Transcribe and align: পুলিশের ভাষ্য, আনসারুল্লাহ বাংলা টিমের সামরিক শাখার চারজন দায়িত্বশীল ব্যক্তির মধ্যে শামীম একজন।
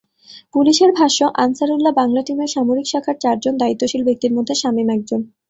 পুলিশের 0.55 0.91
ভাষ্য, 0.99 1.19
আনসারুল্লাহ 1.43 1.93
বাংলা 1.95 2.21
টিমের 2.23 2.53
সামরিক 2.55 2.87
শাখার 2.89 3.17
চারজন 3.23 3.53
দায়িত্বশীল 3.57 4.01
ব্যক্তির 4.07 4.35
মধ্যে 4.37 4.55
শামীম 4.61 4.87
একজন। 4.97 5.21